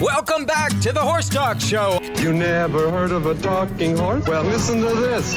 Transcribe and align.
Welcome 0.00 0.44
back 0.44 0.78
to 0.80 0.92
the 0.92 1.00
Horse 1.00 1.30
Talk 1.30 1.58
Show. 1.58 1.98
You 2.18 2.34
never 2.34 2.90
heard 2.90 3.12
of 3.12 3.24
a 3.24 3.34
talking 3.36 3.96
horse? 3.96 4.26
Well, 4.26 4.42
listen 4.42 4.82
to 4.82 4.94
this. 4.94 5.34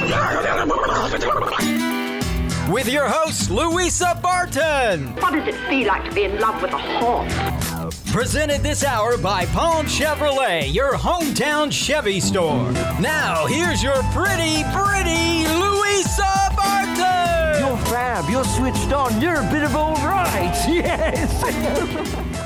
With 2.69 2.89
your 2.89 3.07
host, 3.07 3.49
Louisa 3.49 4.19
Barton. 4.21 5.15
What 5.15 5.31
does 5.31 5.47
it 5.47 5.55
feel 5.69 5.87
like 5.87 6.03
to 6.09 6.13
be 6.13 6.25
in 6.25 6.41
love 6.41 6.61
with 6.61 6.73
a 6.73 6.77
horse? 6.77 8.11
Presented 8.11 8.61
this 8.61 8.83
hour 8.83 9.17
by 9.17 9.45
Palm 9.45 9.85
Chevrolet, 9.85 10.73
your 10.73 10.91
hometown 10.93 11.71
Chevy 11.71 12.19
store. 12.19 12.69
Now, 12.99 13.45
here's 13.45 13.81
your 13.81 14.03
pretty, 14.11 14.63
pretty 14.73 15.47
Louisa 15.47 16.51
Barton. 16.57 17.63
You're 17.65 17.77
fab. 17.87 18.29
You're 18.29 18.43
switched 18.43 18.91
on. 18.91 19.21
You're 19.21 19.39
a 19.39 19.51
bit 19.51 19.63
of 19.63 19.77
all 19.77 19.95
right. 19.95 20.53
Yes. 20.67 22.35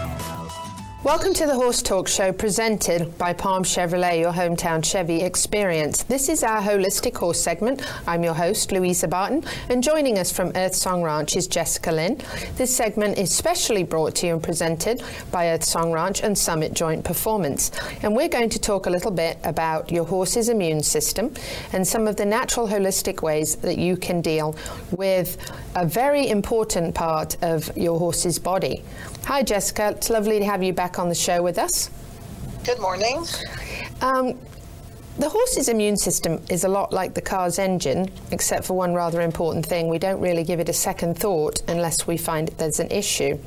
Welcome 1.03 1.33
to 1.33 1.45
the 1.45 1.55
Horse 1.55 1.81
Talk 1.81 2.07
Show 2.07 2.31
presented 2.31 3.17
by 3.17 3.33
Palm 3.33 3.63
Chevrolet, 3.63 4.21
your 4.21 4.31
hometown 4.31 4.81
Chevy 4.85 5.19
experience. 5.19 6.03
This 6.03 6.29
is 6.29 6.43
our 6.43 6.61
holistic 6.61 7.17
horse 7.17 7.41
segment. 7.41 7.81
I'm 8.07 8.23
your 8.23 8.33
host, 8.33 8.71
Louisa 8.71 9.09
Barton, 9.09 9.43
and 9.67 9.83
joining 9.83 10.17
us 10.17 10.31
from 10.31 10.53
Earth 10.55 10.73
Song 10.73 11.03
Ranch 11.03 11.35
is 11.35 11.45
Jessica 11.47 11.91
Lynn. 11.91 12.21
This 12.55 12.73
segment 12.73 13.17
is 13.17 13.35
specially 13.35 13.83
brought 13.83 14.15
to 14.15 14.27
you 14.27 14.33
and 14.35 14.41
presented 14.41 15.03
by 15.29 15.49
Earth 15.49 15.65
Song 15.65 15.91
Ranch 15.91 16.23
and 16.23 16.37
Summit 16.37 16.73
Joint 16.73 17.03
Performance. 17.03 17.71
And 18.01 18.15
we're 18.15 18.29
going 18.29 18.49
to 18.51 18.59
talk 18.59 18.85
a 18.85 18.89
little 18.89 19.11
bit 19.11 19.39
about 19.43 19.91
your 19.91 20.05
horse's 20.05 20.47
immune 20.47 20.83
system 20.83 21.33
and 21.73 21.85
some 21.85 22.07
of 22.07 22.15
the 22.15 22.25
natural 22.25 22.65
holistic 22.65 23.21
ways 23.21 23.57
that 23.57 23.77
you 23.77 23.97
can 23.97 24.21
deal 24.21 24.55
with 24.91 25.37
a 25.75 25.85
very 25.85 26.29
important 26.29 26.95
part 26.95 27.35
of 27.43 27.75
your 27.75 27.99
horse's 27.99 28.39
body. 28.39 28.81
Hi, 29.25 29.41
Jessica. 29.41 29.93
It's 29.95 30.09
lovely 30.09 30.37
to 30.39 30.45
have 30.45 30.61
you 30.61 30.73
back 30.73 30.99
on 30.99 31.07
the 31.07 31.15
show 31.15 31.41
with 31.41 31.57
us. 31.57 31.89
Good 32.65 32.79
morning. 32.79 33.23
Um, 34.01 34.37
the 35.17 35.29
horse's 35.29 35.69
immune 35.69 35.95
system 35.95 36.41
is 36.49 36.65
a 36.65 36.67
lot 36.67 36.91
like 36.91 37.13
the 37.13 37.21
car's 37.21 37.57
engine, 37.57 38.11
except 38.31 38.65
for 38.65 38.73
one 38.73 38.93
rather 38.93 39.21
important 39.21 39.65
thing. 39.65 39.87
We 39.87 39.97
don't 39.97 40.19
really 40.19 40.43
give 40.43 40.59
it 40.59 40.67
a 40.67 40.73
second 40.73 41.17
thought 41.17 41.61
unless 41.69 42.05
we 42.05 42.17
find 42.17 42.49
there's 42.57 42.81
an 42.81 42.91
issue. 42.91 43.39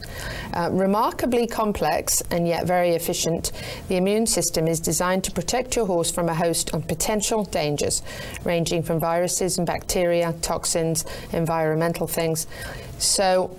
Uh, 0.54 0.70
remarkably 0.72 1.46
complex 1.46 2.22
and 2.30 2.48
yet 2.48 2.66
very 2.66 2.92
efficient, 2.92 3.52
the 3.88 3.96
immune 3.96 4.26
system 4.26 4.66
is 4.66 4.80
designed 4.80 5.24
to 5.24 5.30
protect 5.30 5.76
your 5.76 5.84
horse 5.84 6.10
from 6.10 6.30
a 6.30 6.34
host 6.34 6.72
of 6.72 6.88
potential 6.88 7.44
dangers, 7.44 8.02
ranging 8.44 8.82
from 8.82 8.98
viruses 8.98 9.58
and 9.58 9.66
bacteria, 9.66 10.32
toxins, 10.40 11.04
environmental 11.34 12.06
things. 12.06 12.46
So, 12.98 13.54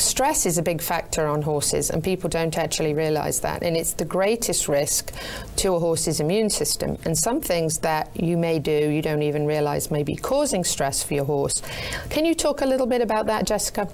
stress 0.00 0.46
is 0.46 0.58
a 0.58 0.62
big 0.62 0.82
factor 0.82 1.26
on 1.26 1.42
horses, 1.42 1.90
and 1.90 2.02
people 2.02 2.28
don't 2.28 2.56
actually 2.58 2.94
realize 2.94 3.40
that. 3.40 3.62
And 3.62 3.76
it's 3.76 3.92
the 3.92 4.04
greatest 4.04 4.68
risk 4.68 5.12
to 5.56 5.74
a 5.74 5.78
horse's 5.78 6.20
immune 6.20 6.50
system. 6.50 6.98
And 7.04 7.16
some 7.16 7.40
things 7.40 7.78
that 7.80 8.10
you 8.14 8.36
may 8.36 8.58
do, 8.58 8.90
you 8.90 9.02
don't 9.02 9.22
even 9.22 9.46
realize 9.46 9.90
may 9.90 10.02
be 10.02 10.16
causing 10.16 10.64
stress 10.64 11.02
for 11.02 11.14
your 11.14 11.24
horse. 11.24 11.62
Can 12.10 12.24
you 12.24 12.34
talk 12.34 12.60
a 12.60 12.66
little 12.66 12.86
bit 12.86 13.02
about 13.02 13.26
that, 13.26 13.46
Jessica? 13.46 13.88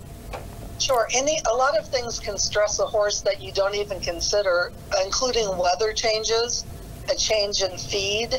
Sure. 0.79 1.07
Any 1.13 1.39
a 1.51 1.55
lot 1.55 1.77
of 1.77 1.87
things 1.89 2.19
can 2.19 2.39
stress 2.39 2.79
a 2.79 2.87
horse 2.87 3.21
that 3.21 3.43
you 3.43 3.53
don't 3.53 3.75
even 3.75 4.01
consider, 4.01 4.73
including 5.05 5.47
weather 5.59 5.93
changes, 5.93 6.65
a 7.13 7.15
change 7.15 7.61
in 7.61 7.77
feed. 7.77 8.35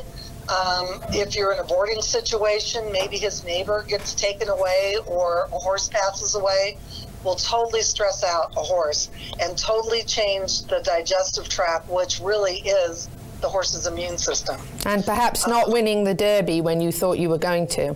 Um, 0.50 1.02
if 1.14 1.36
you're 1.36 1.54
in 1.54 1.60
a 1.60 1.64
boarding 1.64 2.02
situation, 2.02 2.92
maybe 2.92 3.18
his 3.18 3.46
neighbor 3.46 3.86
gets 3.88 4.16
taken 4.16 4.50
away 4.50 4.98
or 5.06 5.48
a 5.54 5.60
horse 5.60 5.88
passes 5.88 6.34
away 6.34 6.78
will 7.24 7.36
totally 7.36 7.82
stress 7.82 8.24
out 8.24 8.52
a 8.58 8.62
horse 8.62 9.10
and 9.40 9.58
totally 9.58 10.04
change 10.04 10.64
the 10.64 10.82
digestive 10.84 11.48
tract, 11.50 11.90
which 11.90 12.20
really 12.20 12.58
is 12.60 13.10
the 13.42 13.50
horse's 13.50 13.88
immune 13.88 14.18
system. 14.18 14.60
And 14.86 15.04
perhaps 15.04 15.48
not 15.48 15.70
winning 15.72 16.04
the 16.04 16.14
Derby 16.14 16.62
when 16.62 16.80
you 16.80 16.92
thought 16.92 17.18
you 17.18 17.30
were 17.30 17.38
going 17.40 17.68
to. 17.70 17.96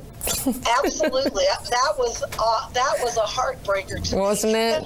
Absolutely, 0.83 1.43
that 1.69 1.93
was 1.97 2.23
uh, 2.23 2.69
that 2.73 2.95
was 3.01 3.17
a 3.17 3.21
heartbreaker 3.21 4.01
to 4.09 4.15
Wasn't 4.17 4.53
me. 4.53 4.59
it? 4.59 4.83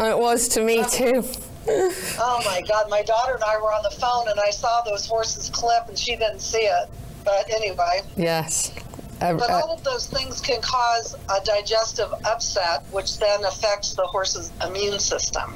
it 0.00 0.18
was 0.18 0.48
to 0.48 0.60
me 0.62 0.84
too. 0.90 1.24
oh 1.68 2.42
my 2.44 2.62
God, 2.68 2.88
my 2.88 3.02
daughter 3.02 3.34
and 3.34 3.42
I 3.42 3.56
were 3.56 3.72
on 3.72 3.82
the 3.82 3.90
phone, 3.90 4.28
and 4.28 4.38
I 4.38 4.50
saw 4.50 4.82
those 4.82 5.06
horses 5.06 5.50
clip, 5.50 5.88
and 5.88 5.98
she 5.98 6.12
didn't 6.16 6.38
see 6.40 6.58
it. 6.58 6.88
But 7.24 7.50
anyway. 7.52 8.02
Yes. 8.16 8.72
Uh, 9.20 9.34
But 9.34 9.50
uh, 9.50 9.54
all 9.54 9.72
of 9.72 9.82
those 9.84 10.06
things 10.06 10.40
can 10.40 10.60
cause 10.60 11.14
a 11.28 11.40
digestive 11.44 12.12
upset, 12.24 12.84
which 12.90 13.18
then 13.18 13.44
affects 13.44 13.94
the 13.94 14.06
horse's 14.06 14.50
immune 14.66 14.98
system. 14.98 15.54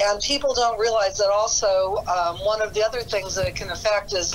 And 0.00 0.20
people 0.22 0.54
don't 0.54 0.78
realize 0.78 1.18
that 1.18 1.30
also 1.30 2.04
um, 2.06 2.36
one 2.38 2.62
of 2.62 2.72
the 2.72 2.84
other 2.84 3.00
things 3.00 3.34
that 3.34 3.46
it 3.46 3.56
can 3.56 3.70
affect 3.70 4.12
is 4.12 4.34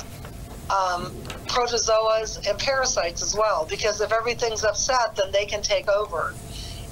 um, 0.70 1.10
protozoas 1.46 2.46
and 2.48 2.58
parasites 2.58 3.22
as 3.22 3.34
well, 3.34 3.66
because 3.68 4.00
if 4.00 4.12
everything's 4.12 4.64
upset, 4.64 5.16
then 5.16 5.32
they 5.32 5.46
can 5.46 5.62
take 5.62 5.88
over. 5.88 6.34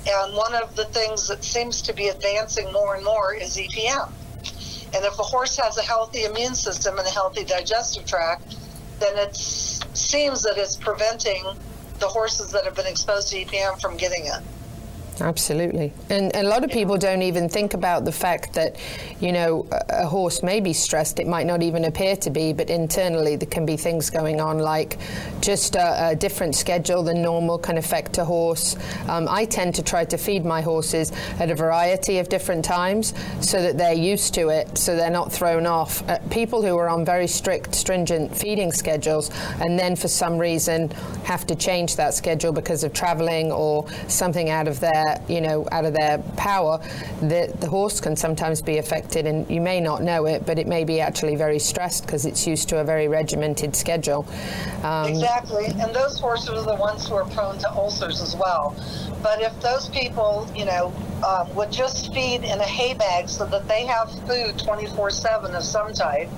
And 0.07 0.35
one 0.35 0.55
of 0.55 0.75
the 0.75 0.87
things 0.87 1.29
that 1.29 1.45
seems 1.45 1.83
to 1.83 1.93
be 1.93 2.09
advancing 2.09 2.73
more 2.73 2.97
and 2.97 3.05
more 3.05 3.35
is 3.35 3.57
EPM. 3.57 4.11
And 4.95 5.05
if 5.05 5.19
a 5.19 5.23
horse 5.23 5.57
has 5.59 5.79
a 5.79 5.83
healthy 5.83 6.25
immune 6.25 6.55
system 6.55 6.99
and 6.99 7.07
a 7.07 7.11
healthy 7.11 7.45
digestive 7.45 8.05
tract, 8.05 8.57
then 8.99 9.17
it 9.17 9.37
seems 10.03 10.43
that 10.43 10.59
it's 10.59 10.77
preventing 10.77 11.45
the 11.99 12.09
horses 12.09 12.51
that 12.53 12.65
have 12.65 12.75
been 12.75 12.87
exposed 12.87 13.29
to 13.29 13.45
EPM 13.45 13.81
from 13.81 13.97
getting 13.97 14.27
it. 14.27 14.41
Absolutely. 15.21 15.93
And, 16.09 16.35
and 16.35 16.47
a 16.47 16.51
lot 16.51 16.65
of 16.65 16.71
people 16.71 16.97
don't 16.97 17.23
even 17.23 17.49
think 17.49 17.75
about 17.75 18.05
the 18.05 18.13
fact 18.13 18.55
that, 18.55 18.77
you 19.21 19.33
know, 19.33 19.67
a, 19.71 20.03
a 20.03 20.07
horse 20.07 20.43
may 20.43 20.61
be 20.61 20.73
stressed. 20.73 21.19
It 21.21 21.27
might 21.27 21.47
not 21.47 21.63
even 21.63 21.85
appear 21.85 22.17
to 22.17 22.31
be, 22.31 22.53
but 22.53 22.71
internally 22.71 23.37
there 23.37 23.49
can 23.49 23.67
be 23.67 23.77
things 23.77 24.11
going 24.11 24.41
on 24.41 24.59
like 24.59 24.99
just 25.41 25.77
a, 25.77 26.11
a 26.11 26.17
different 26.17 26.55
schedule 26.55 27.03
than 27.03 27.21
normal 27.21 27.59
can 27.59 27.79
affect 27.79 28.19
a 28.19 28.25
horse. 28.25 28.77
Um, 29.09 29.29
I 29.29 29.45
tend 29.45 29.75
to 29.77 29.83
try 29.83 30.05
to 30.07 30.17
feed 30.17 30.45
my 30.45 30.61
horses 30.61 31.13
at 31.39 31.51
a 31.51 31.55
variety 31.55 32.19
of 32.19 32.29
different 32.29 32.65
times 32.65 33.15
so 33.41 33.61
that 33.63 33.77
they're 33.77 33.93
used 33.93 34.35
to 34.35 34.49
it, 34.49 34.79
so 34.79 34.97
they're 34.97 35.11
not 35.11 35.31
thrown 35.31 35.67
off. 35.67 36.09
Uh, 36.09 36.19
people 36.31 36.63
who 36.63 36.77
are 36.77 36.89
on 36.89 37.05
very 37.05 37.27
strict, 37.27 37.75
stringent 37.75 38.35
feeding 38.35 38.73
schedules 38.73 39.31
and 39.61 39.79
then 39.79 39.95
for 39.95 40.09
some 40.09 40.39
reason 40.39 40.91
have 41.25 41.47
to 41.47 41.55
change 41.55 41.97
that 41.97 42.15
schedule 42.15 42.53
because 42.53 42.83
of 42.83 42.93
traveling 42.93 43.53
or 43.53 43.87
something 44.09 44.49
out 44.49 44.67
of 44.67 44.81
their 44.81 45.02
you 45.29 45.41
know, 45.41 45.67
out 45.73 45.85
of 45.85 45.95
their 45.95 46.19
power, 46.37 46.79
the, 47.21 47.53
the 47.61 47.69
horse 47.69 48.01
can 48.01 48.17
sometimes 48.17 48.63
be 48.63 48.79
affected, 48.79 49.27
and 49.27 49.49
you 49.51 49.61
may 49.61 49.81
not 49.81 50.03
know 50.03 50.27
it, 50.27 50.45
but 50.47 50.59
it 50.59 50.67
may 50.67 50.85
be 50.85 51.01
actually 51.01 51.37
very 51.37 51.59
stressed 51.59 52.07
because 52.07 52.27
it's 52.27 52.47
used 52.47 52.69
to 52.71 52.79
a 52.81 52.85
very 52.85 53.09
regimented 53.09 53.75
schedule. 53.77 54.27
Um, 54.83 55.09
Exactly, 55.09 55.67
and 55.67 55.95
those 55.95 56.19
horses 56.19 56.51
are 56.51 56.63
the 56.63 56.77
ones 56.77 57.09
who 57.09 57.15
are 57.15 57.25
prone 57.27 57.59
to 57.59 57.71
ulcers 57.71 58.21
as 58.21 58.37
well. 58.37 58.77
But 59.23 59.41
if 59.41 59.59
those 59.61 59.89
people, 59.89 60.49
you 60.55 60.65
know, 60.65 60.93
um, 61.27 61.55
would 61.55 61.71
just 61.71 62.13
feed 62.13 62.43
in 62.43 62.59
a 62.59 62.65
hay 62.65 62.95
bag 62.95 63.29
so 63.29 63.47
that 63.47 63.69
they 63.69 63.87
have 63.87 64.11
food 64.27 64.59
24/7 64.59 65.55
of 65.55 65.63
some 65.63 65.93
type, 65.93 66.29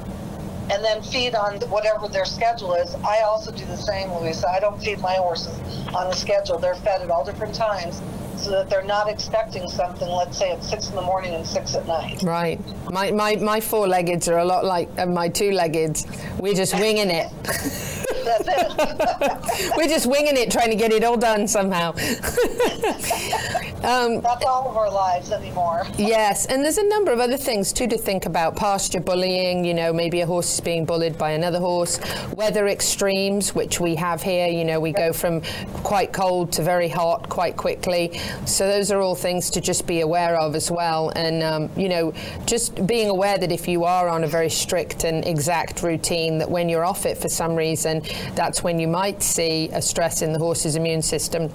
and 0.70 0.82
then 0.84 1.02
feed 1.02 1.34
on 1.34 1.60
whatever 1.68 2.08
their 2.08 2.24
schedule 2.24 2.74
is. 2.74 2.94
I 2.96 3.20
also 3.20 3.50
do 3.50 3.64
the 3.66 3.76
same, 3.76 4.10
Louisa. 4.12 4.48
I 4.48 4.60
don't 4.60 4.82
feed 4.82 4.98
my 5.00 5.14
horses 5.14 5.58
on 5.94 6.06
a 6.06 6.14
schedule. 6.14 6.58
They're 6.58 6.74
fed 6.74 7.02
at 7.02 7.10
all 7.10 7.24
different 7.24 7.54
times 7.54 8.00
so 8.44 8.50
that 8.50 8.68
they're 8.68 8.84
not 8.84 9.08
expecting 9.08 9.68
something, 9.68 10.08
let's 10.08 10.36
say 10.36 10.52
at 10.52 10.62
six 10.62 10.90
in 10.90 10.94
the 10.94 11.02
morning 11.02 11.34
and 11.34 11.46
six 11.46 11.74
at 11.74 11.86
night. 11.86 12.22
Right. 12.22 12.60
My, 12.90 13.10
my, 13.10 13.36
my 13.36 13.60
four 13.60 13.88
leggeds 13.88 14.28
are 14.28 14.38
a 14.38 14.44
lot 14.44 14.64
like 14.64 14.88
uh, 14.98 15.06
my 15.06 15.28
two 15.28 15.50
leggeds. 15.50 16.06
We're 16.38 16.54
just 16.54 16.74
winging 16.74 17.10
it. 17.10 17.30
That's 17.42 18.48
it. 18.48 19.72
We're 19.76 19.88
just 19.88 20.06
winging 20.06 20.36
it, 20.36 20.50
trying 20.50 20.70
to 20.70 20.76
get 20.76 20.92
it 20.92 21.04
all 21.04 21.16
done 21.16 21.48
somehow. 21.48 21.94
um, 23.84 24.20
That's 24.20 24.44
all 24.44 24.68
of 24.68 24.76
our 24.76 24.90
lives 24.90 25.30
anymore. 25.30 25.84
Yes, 25.98 26.46
and 26.46 26.64
there's 26.64 26.78
a 26.78 26.88
number 26.88 27.12
of 27.12 27.20
other 27.20 27.36
things 27.36 27.72
too 27.72 27.86
to 27.88 27.98
think 27.98 28.26
about. 28.26 28.56
Pasture 28.56 29.00
bullying, 29.00 29.64
you 29.64 29.74
know, 29.74 29.92
maybe 29.92 30.20
a 30.20 30.26
horse 30.26 30.54
is 30.54 30.60
being 30.60 30.84
bullied 30.84 31.18
by 31.18 31.32
another 31.32 31.60
horse. 31.60 32.00
Weather 32.34 32.68
extremes, 32.68 33.54
which 33.54 33.80
we 33.80 33.94
have 33.94 34.22
here, 34.22 34.48
you 34.48 34.64
know, 34.64 34.80
we 34.80 34.92
go 34.92 35.12
from 35.12 35.42
quite 35.82 36.12
cold 36.12 36.52
to 36.52 36.62
very 36.62 36.88
hot 36.88 37.28
quite 37.28 37.56
quickly. 37.56 38.18
So 38.46 38.66
those 38.66 38.90
are 38.90 39.00
all 39.00 39.14
things 39.14 39.50
to 39.50 39.60
just 39.60 39.86
be 39.86 40.00
aware 40.00 40.36
of 40.36 40.54
as 40.54 40.70
well. 40.70 41.10
And, 41.10 41.42
um, 41.42 41.70
you 41.76 41.88
know, 41.88 42.12
just 42.46 42.86
being 42.86 43.08
aware 43.08 43.38
that 43.38 43.52
if 43.52 43.68
you 43.68 43.84
are 43.84 44.08
on 44.08 44.24
a 44.24 44.28
very 44.28 44.50
strict 44.50 45.04
and 45.04 45.24
exact 45.26 45.82
routine, 45.82 46.38
that 46.38 46.50
when 46.50 46.68
you're 46.68 46.84
off 46.84 47.06
it 47.06 47.18
for 47.18 47.28
some 47.28 47.54
reason, 47.54 48.02
that's 48.34 48.62
when 48.62 48.78
you 48.78 48.88
might 48.88 49.22
see 49.22 49.68
a 49.72 49.82
stress 49.82 50.22
in 50.22 50.32
the 50.32 50.38
horse's 50.38 50.76
immune 50.76 51.02
system. 51.02 51.50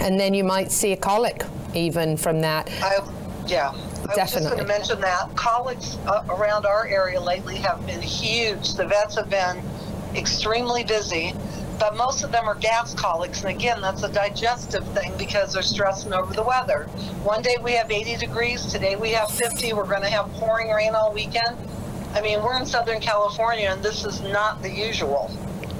And 0.00 0.18
then 0.18 0.34
you 0.34 0.44
might 0.44 0.70
see 0.70 0.92
a 0.92 0.96
colic 0.96 1.44
even 1.74 2.16
from 2.16 2.40
that. 2.40 2.70
I, 2.82 2.98
yeah. 3.46 3.70
I 3.70 4.22
was 4.22 4.32
just 4.32 4.44
going 4.44 4.58
to 4.58 4.64
mention 4.64 5.00
that 5.00 5.34
colics 5.36 5.98
uh, 6.06 6.24
around 6.30 6.64
our 6.66 6.86
area 6.86 7.20
lately 7.20 7.56
have 7.56 7.84
been 7.86 8.00
huge. 8.00 8.74
The 8.74 8.86
vets 8.86 9.16
have 9.16 9.28
been 9.28 9.62
extremely 10.14 10.84
busy, 10.84 11.34
but 11.78 11.96
most 11.96 12.24
of 12.24 12.32
them 12.32 12.48
are 12.48 12.54
gas 12.54 12.94
colics. 12.94 13.42
And 13.42 13.50
again, 13.50 13.80
that's 13.80 14.02
a 14.02 14.12
digestive 14.12 14.86
thing 14.88 15.12
because 15.18 15.52
they're 15.52 15.62
stressing 15.62 16.12
over 16.12 16.32
the 16.32 16.42
weather. 16.42 16.84
One 17.22 17.42
day 17.42 17.56
we 17.62 17.72
have 17.72 17.90
80 17.90 18.16
degrees, 18.16 18.64
today 18.66 18.96
we 18.96 19.10
have 19.10 19.30
50. 19.30 19.72
We're 19.74 19.84
going 19.84 20.02
to 20.02 20.10
have 20.10 20.30
pouring 20.34 20.70
rain 20.70 20.94
all 20.94 21.12
weekend. 21.12 21.56
I 22.14 22.22
mean, 22.22 22.42
we're 22.42 22.58
in 22.58 22.64
Southern 22.64 23.00
California, 23.00 23.68
and 23.70 23.82
this 23.82 24.04
is 24.04 24.22
not 24.22 24.62
the 24.62 24.70
usual. 24.70 25.30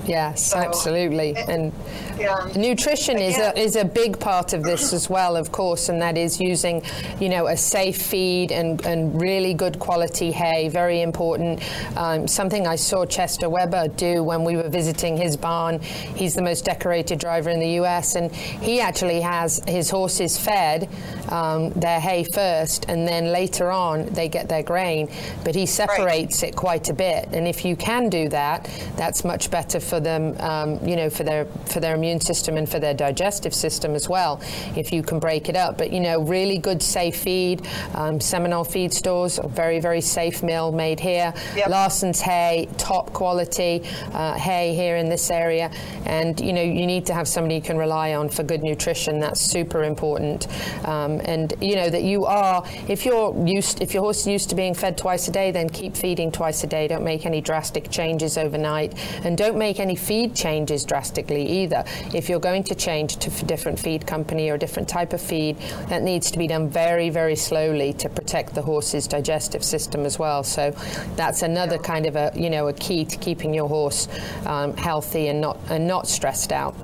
Yes, 0.09 0.43
So- 0.43 0.59
absolutely. 0.59 1.37
And 1.37 1.73
Yeah. 2.19 2.35
nutrition 2.57 3.19
is 3.19 3.37
a, 3.39 3.57
is 3.57 3.77
a 3.77 3.85
big 3.85 4.19
part 4.19 4.53
of 4.55 4.63
this 4.65 4.93
as 4.93 5.09
well, 5.09 5.37
of 5.37 5.53
course, 5.53 5.89
and 5.89 6.01
that 6.03 6.17
is 6.17 6.41
using, 6.41 6.83
you 7.21 7.29
know, 7.29 7.47
a 7.47 7.57
safe 7.57 8.01
feed 8.01 8.51
and, 8.51 8.85
and 8.87 9.21
really 9.21 9.55
good 9.55 9.79
quality 9.79 10.33
hay, 10.33 10.69
very 10.69 11.03
important. 11.03 11.61
Um, 11.97 12.27
something 12.27 12.67
I 12.67 12.75
saw 12.77 13.05
Chester 13.05 13.49
Weber 13.49 13.89
do 13.89 14.25
when 14.25 14.43
we 14.45 14.57
were 14.57 14.69
visiting 14.69 15.17
his 15.17 15.37
barn. 15.37 15.79
He's 15.81 16.35
the 16.35 16.43
most 16.43 16.65
decorated 16.65 17.19
driver 17.21 17.51
in 17.51 17.61
the 17.61 17.73
U.S., 17.83 18.17
and 18.17 18.35
he 18.35 18.81
actually 18.81 19.21
has 19.21 19.61
his 19.69 19.91
horses 19.91 20.39
fed 20.39 20.89
um, 21.29 21.71
their 21.73 22.01
hay 22.01 22.25
first, 22.33 22.87
and 22.89 23.07
then 23.07 23.31
later 23.31 23.71
on 23.71 24.07
they 24.07 24.29
get 24.29 24.49
their 24.49 24.63
grain, 24.63 25.09
but 25.45 25.55
he 25.55 25.67
separates 25.67 26.43
it 26.43 26.57
quite 26.57 26.89
a 26.89 26.95
bit. 26.95 27.29
And 27.33 27.47
if 27.47 27.65
you 27.65 27.77
can 27.77 28.09
do 28.09 28.29
that, 28.31 28.69
that's 28.97 29.23
much 29.25 29.51
better 29.51 29.79
for 29.79 29.98
them, 30.01 30.37
um, 30.41 30.87
you 30.87 30.97
know, 30.97 31.11
for 31.11 31.25
their 31.25 31.45
for 31.67 31.81
their 31.81 31.95
immune 31.95 32.21
system 32.21 32.57
and 32.57 32.69
for 32.69 32.79
their 32.79 32.95
digestive 32.95 33.55
system 33.55 33.95
as 33.95 34.09
well. 34.09 34.41
If 34.77 34.93
you 34.93 35.03
can 35.03 35.19
break 35.19 35.49
it 35.49 35.57
up, 35.57 35.79
but 35.79 35.93
you 35.93 36.01
know, 36.01 36.21
really 36.21 36.59
good 36.59 36.83
safe 36.83 37.17
feed. 37.17 37.67
Um, 37.95 38.21
Seminole 38.21 38.65
Feed 38.65 38.93
Stores, 38.93 39.39
a 39.39 39.49
very 39.49 39.81
very 39.81 40.01
safe 40.01 40.43
mill 40.43 40.73
made 40.73 41.01
here. 41.01 41.33
Yep. 41.57 41.69
Larson's 41.69 42.21
hay, 42.21 42.69
top 42.77 43.13
quality 43.13 43.83
uh, 44.13 44.35
hay 44.35 44.75
here 44.75 44.97
in 44.97 45.09
this 45.09 45.31
area, 45.31 45.71
and 46.07 46.41
you 46.41 46.53
know, 46.53 46.63
you 46.63 46.87
need 46.87 47.07
to 47.07 47.15
have 47.15 47.29
somebody 47.29 47.57
you 47.57 47.63
can 47.63 47.77
rely 47.77 48.15
on 48.15 48.29
for 48.29 48.43
good 48.43 48.63
nutrition. 48.63 49.21
That's 49.21 49.41
super 49.41 49.85
important. 49.85 50.47
Um, 50.87 51.21
and 51.25 51.55
you 51.61 51.77
know 51.77 51.91
that 51.91 52.03
you 52.03 52.25
are, 52.25 52.65
if 52.89 53.05
you're 53.05 53.35
used, 53.47 53.83
if 53.83 53.95
your 53.95 54.03
horse 54.03 54.21
is 54.21 54.27
used 54.27 54.51
to 54.51 54.55
being 54.55 54.75
fed 54.75 54.97
twice 54.97 55.29
a 55.29 55.33
day, 55.33 55.51
then 55.51 55.69
keep 55.69 55.97
feeding 55.97 56.31
twice 56.31 56.65
a 56.65 56.67
day. 56.67 56.89
Don't 56.89 57.05
make 57.05 57.27
any 57.27 57.41
drastic 57.41 57.91
changes 57.91 58.39
overnight, 58.39 58.95
and 59.25 59.37
don't 59.37 59.57
make 59.57 59.78
any 59.81 59.97
feed 59.97 60.35
changes 60.35 60.85
drastically 60.85 61.47
either. 61.63 61.85
If 62.15 62.29
you're 62.29 62.41
going 62.41 62.65
to 62.65 62.75
change 62.75 63.17
to 63.19 63.31
a 63.31 63.47
different 63.47 63.79
feed 63.79 64.07
company 64.07 64.51
or 64.51 64.55
a 64.55 64.59
different 64.59 64.89
type 64.89 65.13
of 65.13 65.21
feed, 65.21 65.59
that 65.89 66.03
needs 66.03 66.31
to 66.31 66.39
be 66.39 66.47
done 66.47 66.69
very, 66.69 67.11
very 67.11 67.37
slowly 67.37 67.93
to 67.95 68.09
protect 68.09 68.55
the 68.55 68.63
horse's 68.63 69.07
digestive 69.07 69.65
system 69.65 70.05
as 70.05 70.19
well. 70.19 70.43
So 70.43 70.71
that's 71.17 71.43
another 71.43 71.79
kind 71.79 72.07
of 72.07 72.17
a 72.17 72.33
you 72.35 72.51
know 72.51 72.69
a 72.69 72.73
key 72.73 73.05
to 73.05 73.17
keeping 73.19 73.55
your 73.55 73.69
horse 73.69 74.09
um, 74.47 74.77
healthy 74.77 75.29
and 75.29 75.41
not 75.41 75.59
and 75.71 75.87
not 75.87 76.09
stressed 76.09 76.53
out. 76.53 76.75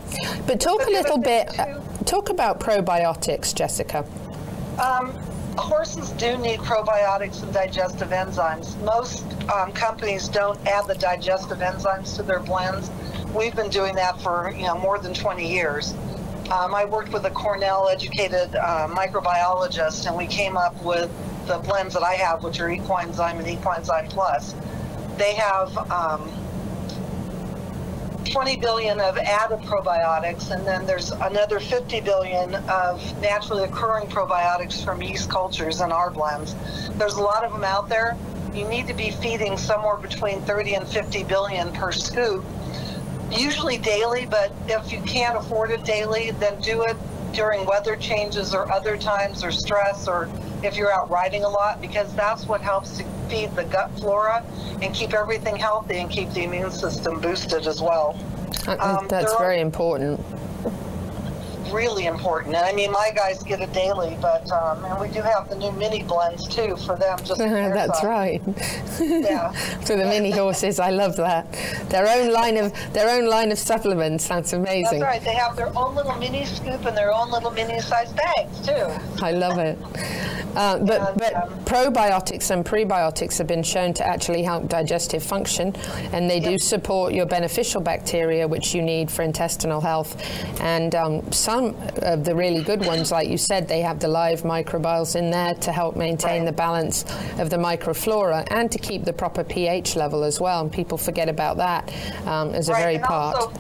But 0.47 0.61
talk 0.61 0.87
a 0.87 0.91
little 0.91 1.19
bit. 1.19 1.59
uh, 1.59 1.81
talk 2.05 2.29
about 2.29 2.61
probiotics, 2.61 3.55
Jessica. 3.55 4.05
Um, 4.79 5.17
horses 5.57 6.11
do 6.13 6.37
need 6.39 6.61
probiotics 6.61 7.43
and 7.43 7.53
digestive 7.53 8.11
enzymes. 8.11 8.81
Most 8.85 9.25
um, 9.51 9.73
companies 9.73 10.29
don't 10.29 10.59
add 10.67 10.87
the 10.87 10.95
digestive 10.95 11.59
enzymes 11.59 12.17
to 12.17 12.23
their 12.23 12.41
blends. 12.41 12.91
We've 13.35 13.55
been 13.55 13.71
doing 13.71 13.95
that 13.97 14.21
for 14.21 14.53
you 14.57 14.65
know 14.65 14.79
more 14.79 14.99
than 14.99 15.15
20 15.15 15.49
years. 15.49 15.95
Um, 16.51 16.75
I 16.75 16.85
worked 16.85 17.13
with 17.13 17.25
a 17.25 17.31
Cornell-educated 17.31 18.55
uh, 18.55 18.89
microbiologist, 18.89 20.07
and 20.07 20.15
we 20.15 20.27
came 20.27 20.59
up 20.59 20.81
with 20.85 21.11
the 21.47 21.59
blends 21.59 21.95
that 21.95 22.03
I 22.03 22.15
have, 22.15 22.45
which 22.45 22.61
are 22.61 22.71
Equine-Zyme 22.71 23.39
and 23.39 23.49
Equine-Zyme 23.49 24.11
Plus. 24.11 24.55
They 25.17 25.35
have 25.35 25.77
um, 25.91 26.31
20 28.25 28.57
billion 28.57 29.01
of 29.01 29.19
added 29.19 29.61
probiotics, 29.61 30.51
and 30.51 30.67
then 30.67 30.87
there's 30.87 31.11
another 31.11 31.61
50 31.61 32.01
billion 32.01 32.55
of 32.69 33.21
naturally 33.21 33.65
occurring 33.65 34.09
probiotics 34.09 34.85
from 34.85 35.03
yeast 35.03 35.31
cultures 35.31 35.81
in 35.81 35.93
our 35.93 36.11
blends. 36.11 36.55
There's 36.95 37.15
a 37.15 37.23
lot 37.23 37.45
of 37.45 37.53
them 37.53 37.65
out 37.65 37.89
there. 37.89 38.17
You 38.55 38.67
need 38.69 38.87
to 38.87 38.95
be 38.95 39.11
feeding 39.11 39.57
somewhere 39.57 39.97
between 39.97 40.41
30 40.43 40.75
and 40.75 40.89
50 40.89 41.25
billion 41.25 41.73
per 41.73 41.93
scoop, 41.93 42.45
usually 43.31 43.79
daily, 43.79 44.27
but 44.27 44.53
if 44.69 44.93
you 44.93 45.01
can't 45.03 45.37
afford 45.37 45.71
it 45.71 45.85
daily, 45.85 46.31
then 46.33 46.61
do 46.61 46.83
it 46.83 46.97
during 47.33 47.67
weather 47.67 47.97
changes 47.97 48.55
or 48.55 48.71
other 48.71 48.97
times 48.97 49.43
or 49.43 49.51
stress 49.51 50.07
or 50.07 50.31
if 50.63 50.77
you're 50.77 50.93
out 50.93 51.11
riding 51.11 51.43
a 51.43 51.49
lot 51.49 51.81
because 51.81 52.15
that's 52.15 52.47
what 52.47 52.61
helps 52.61 52.97
to 52.99 53.05
feed 53.29 53.55
the 53.57 53.65
gut 53.65 53.91
flora 53.99 54.45
and 54.83 54.95
keep 54.95 55.13
everything 55.13 55.57
healthy 55.57 55.99
and 55.99 56.11
keep 56.11 56.31
the 56.31 56.45
immune 56.45 56.71
system 56.71 57.21
boosted 57.21 57.67
as 57.67 57.81
well. 57.81 58.19
Uh, 58.67 58.77
Um, 58.81 59.09
that's 59.09 59.35
very 59.37 59.61
important. 59.61 60.21
Really 61.75 62.07
important. 62.07 62.55
And 62.55 62.65
I 62.65 62.73
mean, 62.73 62.93
my 62.93 63.11
guys 63.15 63.43
get 63.43 63.61
it 63.61 63.73
daily, 63.73 64.17
but 64.21 64.51
um, 64.53 64.85
and 64.85 65.01
we 65.01 65.09
do 65.09 65.21
have 65.23 65.49
the 65.49 65.57
new 65.57 65.73
mini 65.73 66.03
blends 66.05 66.47
too 66.47 66.77
for 66.77 66.97
them. 66.97 67.19
Just 67.25 67.39
That's 67.39 68.01
side. 68.01 68.07
right. 68.07 68.43
Yeah. 68.95 69.51
For 69.81 69.97
the 69.97 70.05
mini 70.05 70.31
horses, 70.31 70.79
I 70.79 70.91
love 70.91 71.17
that. 71.17 71.53
Their 71.89 72.09
own 72.09 72.33
line 72.33 72.57
of 72.57 72.73
their 72.93 73.11
own 73.11 73.29
line 73.29 73.51
of 73.51 73.59
supplements. 73.59 74.29
That's 74.29 74.53
amazing. 74.53 75.01
That's 75.01 75.03
right. 75.03 75.25
They 75.25 75.35
have 75.35 75.57
their 75.57 75.77
own 75.77 75.97
little 75.97 76.15
mini 76.17 76.45
scoop 76.45 76.85
and 76.85 76.97
their 76.97 77.13
own 77.13 77.31
little 77.33 77.51
mini 77.51 77.81
sized 77.81 78.15
bags 78.17 78.61
too. 78.65 78.87
I 79.25 79.33
love 79.33 79.59
it. 79.59 79.79
Uh, 80.55 80.79
but 80.79 81.01
And, 81.01 81.19
but 81.19 81.35
um, 81.35 81.49
probiotics 81.65 82.51
and 82.51 82.65
prebiotics 82.65 83.39
have 83.39 83.47
been 83.47 83.63
shown 83.63 83.93
to 83.95 84.07
actually 84.07 84.43
help 84.43 84.69
digestive 84.69 85.23
function, 85.23 85.75
and 86.13 86.31
they 86.31 86.39
do 86.39 86.59
support 86.59 87.13
your 87.13 87.27
beneficial 87.27 87.81
bacteria, 87.81 88.47
which 88.47 88.75
you 88.75 88.83
need 88.83 89.11
for 89.11 89.23
intestinal 89.23 89.81
health. 89.81 90.17
And 90.61 90.95
um, 90.95 91.33
some 91.33 91.64
of 92.03 92.25
the 92.25 92.35
really 92.35 92.63
good 92.63 92.85
ones, 92.85 93.11
like 93.11 93.29
you 93.29 93.39
said, 93.39 93.69
they 93.69 93.81
have 93.81 94.01
the 94.01 94.09
live 94.09 94.43
microbiomes 94.43 95.17
in 95.17 95.31
there 95.31 95.55
to 95.55 95.73
help 95.73 95.97
maintain 95.97 96.45
the 96.45 96.53
balance 96.53 97.05
of 97.39 97.51
the 97.51 97.57
microflora 97.57 98.47
and 98.51 98.71
to 98.73 98.79
keep 98.79 99.05
the 99.05 99.13
proper 99.13 99.45
pH 99.45 99.97
level 99.97 100.25
as 100.25 100.41
well. 100.41 100.61
And 100.63 100.73
people 100.73 100.99
forget 100.99 101.29
about 101.29 101.57
that 101.59 101.93
um, 102.27 102.51
as 102.51 102.69
a 102.69 102.73
right. 102.73 102.81
very 102.81 102.95
and 102.97 103.05
part. 103.05 103.37
also, 103.37 103.51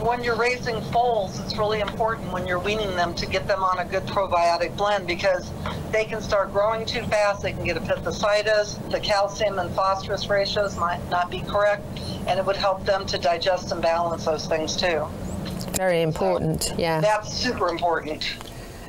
when 0.00 0.22
you're 0.22 0.36
raising 0.36 0.80
foals, 0.92 1.40
it's 1.40 1.56
really 1.56 1.80
important 1.80 2.32
when 2.32 2.46
you're 2.46 2.60
weaning 2.60 2.94
them 2.94 3.14
to 3.14 3.26
get 3.26 3.48
them 3.48 3.62
on 3.64 3.80
a 3.80 3.84
good 3.84 4.04
probiotic 4.04 4.76
blend 4.76 5.06
because 5.06 5.50
they 5.90 6.04
can 6.04 6.20
start 6.20 6.52
growing 6.52 6.86
too 6.86 7.02
fast. 7.04 7.42
They 7.42 7.52
can 7.52 7.64
get 7.64 7.76
epiphysitis. 7.76 8.90
The 8.90 9.00
calcium 9.00 9.58
and 9.58 9.70
phosphorus 9.74 10.28
ratios 10.30 10.76
might 10.76 11.00
not 11.10 11.30
be 11.30 11.40
correct, 11.40 11.82
and 12.26 12.38
it 12.38 12.46
would 12.46 12.56
help 12.56 12.84
them 12.84 13.06
to 13.06 13.18
digest 13.18 13.72
and 13.72 13.82
balance 13.82 14.24
those 14.24 14.46
things 14.46 14.76
too. 14.76 15.06
Very 15.78 16.02
important. 16.02 16.74
Yeah. 16.76 17.00
That's 17.00 17.32
super 17.32 17.68
important. 17.68 18.34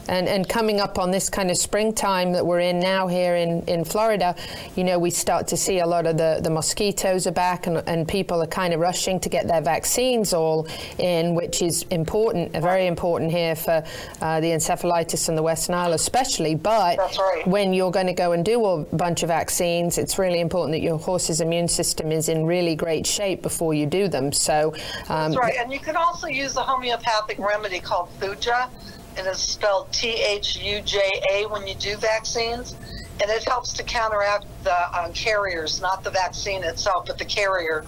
And, 0.10 0.28
and 0.28 0.50
coming 0.50 0.80
up 0.80 0.98
on 0.98 1.12
this 1.12 1.30
kind 1.30 1.52
of 1.52 1.58
springtime 1.58 2.32
that 2.34 2.44
we're 2.44 2.62
in 2.62 2.80
now 2.80 3.06
here 3.06 3.36
in, 3.36 3.62
in 3.68 3.86
Florida, 3.86 4.36
you 4.76 4.84
know, 4.84 4.98
we 4.98 5.12
start 5.12 5.48
to 5.50 5.58
see 5.58 5.80
a 5.80 5.86
lot 5.86 6.08
of 6.08 6.18
the, 6.18 6.40
the 6.42 6.50
mosquitoes 6.50 7.28
are 7.28 7.32
back 7.32 7.68
and, 7.68 7.84
and 7.88 8.08
people 8.08 8.42
are 8.42 8.48
kind 8.48 8.74
of 8.74 8.80
rushing 8.80 9.20
to 9.20 9.30
get 9.30 9.48
their 9.48 9.62
vaccines 9.62 10.34
all 10.34 10.68
in, 10.98 11.36
which 11.36 11.62
is 11.62 11.84
important, 11.92 12.52
very 12.54 12.88
important 12.88 13.30
here 13.30 13.56
for 13.56 13.84
uh, 14.22 14.40
the 14.40 14.48
encephalitis 14.48 15.30
and 15.30 15.38
the 15.38 15.44
West 15.44 15.70
Nile 15.70 15.94
especially. 15.94 16.56
But 16.56 16.98
That's 16.98 17.20
right. 17.20 17.46
when 17.46 17.72
you're 17.72 17.92
going 17.92 18.08
to 18.08 18.14
go 18.14 18.32
and 18.32 18.44
do 18.44 18.66
a 18.66 18.84
bunch 18.86 19.22
of 19.22 19.28
vaccines, 19.28 20.00
it's 20.00 20.18
really 20.18 20.40
important 20.40 20.72
that 20.74 20.82
your 20.82 20.98
horse's 20.98 21.40
immune 21.40 21.68
system 21.68 22.12
is 22.12 22.30
in 22.30 22.48
really 22.48 22.76
great 22.76 23.06
shape 23.06 23.44
before 23.44 23.76
you 23.76 23.86
do 23.86 24.08
them. 24.08 24.32
So, 24.32 24.74
um, 25.08 25.34
That's 25.34 25.38
right. 25.38 25.56
And 25.60 25.72
you 25.72 25.80
can 25.80 25.96
also 25.96 26.26
use 26.26 26.56
a 26.56 26.64
homeopathic 26.64 27.38
remedy 27.38 27.80
called 27.80 28.10
Thuja. 28.20 28.72
It 29.20 29.28
is 29.28 29.38
spelled 29.38 29.92
T 29.92 30.10
H 30.14 30.58
U 30.58 30.82
J 30.82 31.00
A 31.34 31.46
when 31.48 31.68
you 31.68 31.76
do 31.76 31.98
vaccines. 31.98 32.76
And 33.22 33.30
it 33.30 33.44
helps 33.44 33.74
to 33.74 33.84
counteract 33.84 34.46
the 34.64 34.72
uh, 34.74 35.12
carriers, 35.14 35.82
not 35.82 36.06
the 36.06 36.10
vaccine 36.10 36.64
itself, 36.64 37.06
but 37.06 37.18
the 37.18 37.26
carrier 37.26 37.84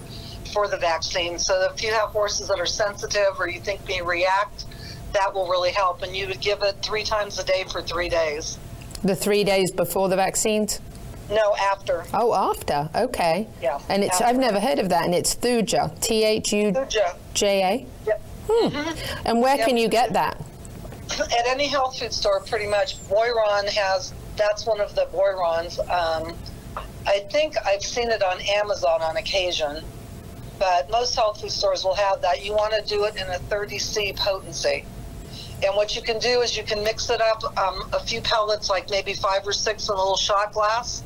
for 0.54 0.68
the 0.68 0.76
vaccine. 0.76 1.40
So 1.40 1.70
if 1.74 1.82
you 1.82 1.94
have 1.94 2.10
horses 2.10 2.50
that 2.50 2.60
are 2.60 2.66
sensitive 2.66 3.40
or 3.40 3.48
you 3.48 3.62
think 3.62 3.88
may 3.88 4.02
react, 4.02 4.66
that 5.14 5.34
will 5.34 5.48
really 5.48 5.72
help. 5.72 6.02
And 6.02 6.14
you 6.14 6.28
would 6.28 6.42
give 6.42 6.62
it 6.64 6.76
three 6.84 7.04
times 7.04 7.40
a 7.40 7.46
day 7.46 7.64
for 7.72 7.82
three 7.82 8.10
days. 8.10 8.58
the 9.06 9.16
three 9.16 9.46
days 9.46 9.72
before 9.72 10.10
the 10.10 10.18
vaccines? 10.18 10.82
No, 11.30 11.56
after. 11.56 12.04
Oh, 12.14 12.34
after. 12.34 12.90
Okay. 12.94 13.48
Yeah, 13.62 13.80
And 13.88 14.04
it's 14.04 14.16
after. 14.16 14.26
I've 14.26 14.38
never 14.38 14.60
heard 14.60 14.80
of 14.80 14.90
that, 14.90 15.06
and 15.06 15.16
it's 15.16 15.34
Thuja. 15.34 15.98
T 16.02 16.26
H 16.26 16.52
U 16.52 16.74
Thuja. 16.74 17.16
J 17.34 17.64
A. 17.64 17.88
Yep. 18.06 18.22
And 19.26 19.42
where 19.42 19.56
Yep. 19.56 19.66
can 19.68 19.78
you 19.78 19.88
get 19.88 20.12
that? 20.12 20.38
at 21.20 21.48
any 21.48 21.68
health 21.68 21.98
food 22.00 22.14
store, 22.14 22.42
pretty 22.42 22.68
much, 22.68 22.98
Boiron 23.10 23.68
has. 23.70 24.14
That's 24.38 24.66
one 24.66 24.80
of 24.80 24.96
the 24.96 25.08
Boirons. 25.14 25.80
Um, 25.90 26.36
I 27.06 27.20
think 27.32 27.56
I've 27.66 27.84
seen 27.84 28.10
it 28.10 28.24
on 28.24 28.40
Amazon 28.42 29.02
on 29.02 29.18
occasion, 29.18 29.84
but 30.60 30.90
most 30.90 31.16
health 31.16 31.42
food 31.42 31.52
stores 31.52 31.84
will 31.84 31.96
have 31.96 32.22
that. 32.22 32.46
You 32.46 32.54
want 32.54 32.74
to 32.74 32.82
do 32.88 33.06
it 33.06 33.16
in 33.16 33.28
a 33.28 33.40
30C 33.50 34.16
potency. 34.16 34.86
And 35.64 35.76
what 35.76 35.96
you 35.96 36.02
can 36.02 36.18
do 36.18 36.42
is 36.42 36.58
you 36.58 36.64
can 36.64 36.84
mix 36.84 37.10
it 37.12 37.22
up 37.22 37.44
um, 37.58 37.88
a 37.94 38.00
few 38.00 38.20
pellets, 38.22 38.70
like 38.70 38.90
maybe 38.90 39.14
five 39.14 39.46
or 39.46 39.54
six 39.54 39.90
in 39.90 39.94
a 39.94 39.98
little 39.98 40.18
shot 40.18 40.54
glass, 40.54 41.04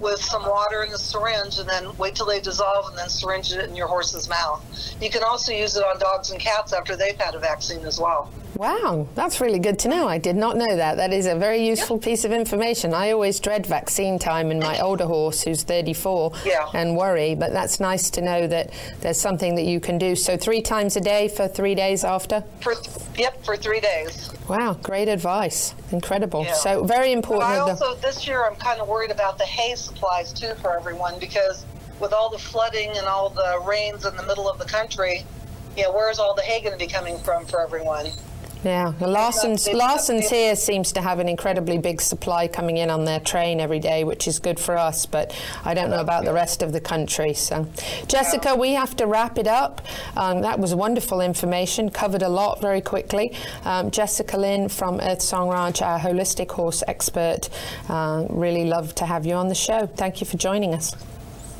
with 0.00 0.20
some 0.22 0.42
water 0.48 0.82
in 0.82 0.90
the 0.90 0.98
syringe, 0.98 1.58
and 1.58 1.68
then 1.68 1.94
wait 1.98 2.14
till 2.14 2.24
they 2.24 2.40
dissolve, 2.40 2.88
and 2.88 2.96
then 2.96 3.10
syringe 3.10 3.52
it 3.52 3.68
in 3.68 3.76
your 3.76 3.86
horse's 3.86 4.26
mouth. 4.26 4.64
You 5.02 5.10
can 5.10 5.22
also 5.22 5.52
use 5.52 5.76
it 5.76 5.84
on 5.84 5.98
dogs 5.98 6.30
and 6.30 6.40
cats 6.40 6.72
after 6.72 6.96
they've 6.96 7.18
had 7.18 7.34
a 7.34 7.38
vaccine 7.38 7.84
as 7.84 8.00
well. 8.00 8.30
Wow, 8.56 9.06
that's 9.14 9.40
really 9.40 9.58
good 9.58 9.78
to 9.80 9.88
know. 9.88 10.08
I 10.08 10.18
did 10.18 10.36
not 10.36 10.56
know 10.56 10.76
that. 10.76 10.96
That 10.96 11.12
is 11.12 11.26
a 11.26 11.36
very 11.36 11.66
useful 11.66 11.96
yep. 11.96 12.04
piece 12.04 12.24
of 12.24 12.32
information. 12.32 12.94
I 12.94 13.12
always 13.12 13.38
dread 13.40 13.66
vaccine 13.66 14.18
time 14.18 14.50
in 14.50 14.58
my 14.58 14.80
older 14.80 15.06
horse, 15.06 15.42
who's 15.42 15.62
34, 15.62 16.32
yeah. 16.44 16.68
and 16.74 16.96
worry, 16.96 17.34
but 17.34 17.52
that's 17.52 17.78
nice 17.78 18.10
to 18.10 18.20
know 18.20 18.46
that 18.46 18.72
there's 19.00 19.20
something 19.20 19.54
that 19.54 19.64
you 19.64 19.80
can 19.80 19.98
do. 19.98 20.16
So, 20.16 20.36
three 20.36 20.62
times 20.62 20.96
a 20.96 21.00
day 21.00 21.28
for 21.28 21.46
three 21.46 21.74
days 21.74 22.04
after? 22.04 22.42
For, 22.60 22.74
yep, 23.16 23.44
for 23.44 23.56
three 23.56 23.80
days. 23.80 24.32
Wow, 24.48 24.74
great 24.82 25.08
advice. 25.08 25.74
Incredible. 25.92 26.44
Yeah. 26.44 26.54
So, 26.54 26.84
very 26.84 27.12
important. 27.12 27.50
But 27.50 27.56
I 27.56 27.58
also, 27.58 27.94
this 27.96 28.26
year, 28.26 28.44
I'm 28.46 28.56
kind 28.56 28.80
of 28.80 28.88
worried 28.88 29.10
about 29.10 29.38
the 29.38 29.44
hay 29.44 29.74
supplies 29.74 30.32
too 30.32 30.54
for 30.56 30.76
everyone 30.76 31.18
because 31.18 31.64
with 32.00 32.12
all 32.12 32.30
the 32.30 32.38
flooding 32.38 32.96
and 32.96 33.06
all 33.06 33.30
the 33.30 33.60
rains 33.66 34.06
in 34.06 34.16
the 34.16 34.22
middle 34.22 34.48
of 34.48 34.58
the 34.58 34.64
country, 34.64 35.24
you 35.76 35.84
know, 35.84 35.92
where's 35.92 36.18
all 36.18 36.34
the 36.34 36.42
hay 36.42 36.60
going 36.60 36.72
to 36.72 36.78
be 36.78 36.90
coming 36.90 37.18
from 37.18 37.46
for 37.46 37.60
everyone? 37.60 38.06
Yeah, 38.64 38.92
Lawson's, 39.00 39.68
Lawson's 39.68 40.28
here 40.28 40.56
seems 40.56 40.90
to 40.92 41.00
have 41.00 41.20
an 41.20 41.28
incredibly 41.28 41.78
big 41.78 42.00
supply 42.00 42.48
coming 42.48 42.76
in 42.78 42.90
on 42.90 43.04
their 43.04 43.20
train 43.20 43.60
every 43.60 43.78
day, 43.78 44.02
which 44.02 44.26
is 44.26 44.40
good 44.40 44.58
for 44.58 44.76
us, 44.76 45.06
but 45.06 45.32
I 45.64 45.74
don't 45.74 45.90
know 45.90 46.00
about 46.00 46.24
the 46.24 46.32
rest 46.32 46.62
of 46.62 46.72
the 46.72 46.80
country. 46.80 47.34
So, 47.34 47.68
Jessica, 48.08 48.56
we 48.56 48.72
have 48.72 48.96
to 48.96 49.06
wrap 49.06 49.38
it 49.38 49.46
up. 49.46 49.86
Um, 50.16 50.40
that 50.40 50.58
was 50.58 50.74
wonderful 50.74 51.20
information, 51.20 51.88
covered 51.88 52.22
a 52.22 52.28
lot 52.28 52.60
very 52.60 52.80
quickly. 52.80 53.32
Um, 53.64 53.92
Jessica 53.92 54.36
Lynn 54.36 54.68
from 54.68 55.00
Earth 55.00 55.22
Song 55.22 55.48
Ranch, 55.48 55.80
our 55.80 56.00
holistic 56.00 56.50
horse 56.50 56.82
expert. 56.88 57.48
Uh, 57.88 58.26
really 58.28 58.64
love 58.64 58.92
to 58.96 59.06
have 59.06 59.24
you 59.24 59.34
on 59.34 59.48
the 59.48 59.54
show. 59.54 59.86
Thank 59.86 60.20
you 60.20 60.26
for 60.26 60.36
joining 60.36 60.74
us. 60.74 60.96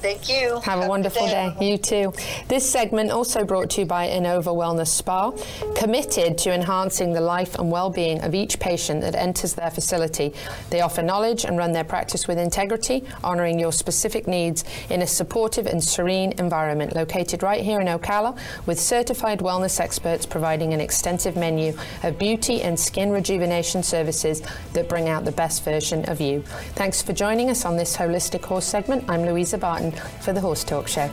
Thank 0.00 0.28
you. 0.28 0.54
Have, 0.54 0.64
Have 0.64 0.84
a 0.84 0.88
wonderful 0.88 1.26
day. 1.26 1.52
day. 1.58 1.70
You 1.70 1.76
too. 1.76 2.12
This 2.46 2.68
segment 2.68 3.10
also 3.10 3.44
brought 3.44 3.70
to 3.70 3.80
you 3.80 3.86
by 3.86 4.08
Innova 4.08 4.54
Wellness 4.54 4.88
Spa, 4.88 5.32
committed 5.74 6.38
to 6.38 6.54
enhancing 6.54 7.12
the 7.12 7.20
life 7.20 7.58
and 7.58 7.70
well-being 7.70 8.22
of 8.22 8.32
each 8.34 8.60
patient 8.60 9.00
that 9.00 9.16
enters 9.16 9.54
their 9.54 9.70
facility. 9.70 10.32
They 10.70 10.82
offer 10.82 11.02
knowledge 11.02 11.44
and 11.44 11.58
run 11.58 11.72
their 11.72 11.82
practice 11.82 12.28
with 12.28 12.38
integrity, 12.38 13.04
honoring 13.24 13.58
your 13.58 13.72
specific 13.72 14.28
needs 14.28 14.64
in 14.88 15.02
a 15.02 15.06
supportive 15.06 15.66
and 15.66 15.82
serene 15.82 16.32
environment 16.38 16.94
located 16.94 17.42
right 17.42 17.62
here 17.64 17.80
in 17.80 17.88
Ocala 17.88 18.38
with 18.66 18.78
certified 18.78 19.40
wellness 19.40 19.80
experts 19.80 20.26
providing 20.26 20.74
an 20.74 20.80
extensive 20.80 21.36
menu 21.36 21.76
of 22.04 22.18
beauty 22.18 22.62
and 22.62 22.78
skin 22.78 23.10
rejuvenation 23.10 23.82
services 23.82 24.42
that 24.74 24.88
bring 24.88 25.08
out 25.08 25.24
the 25.24 25.32
best 25.32 25.64
version 25.64 26.04
of 26.08 26.20
you. 26.20 26.42
Thanks 26.74 27.02
for 27.02 27.12
joining 27.12 27.50
us 27.50 27.64
on 27.64 27.76
this 27.76 27.96
holistic 27.96 28.44
horse 28.44 28.64
segment. 28.66 29.04
I'm 29.08 29.22
Louisa 29.24 29.58
Barton 29.58 29.87
for 29.92 30.32
the 30.32 30.40
Horse 30.40 30.64
Talk 30.64 30.88
Show. 30.88 31.10